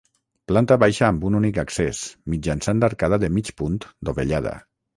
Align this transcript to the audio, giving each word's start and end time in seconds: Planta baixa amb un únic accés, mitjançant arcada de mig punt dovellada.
Planta 0.51 0.77
baixa 0.83 1.03
amb 1.07 1.27
un 1.29 1.37
únic 1.41 1.59
accés, 1.65 2.01
mitjançant 2.37 2.83
arcada 2.89 3.23
de 3.25 3.33
mig 3.39 3.55
punt 3.63 3.79
dovellada. 4.11 4.59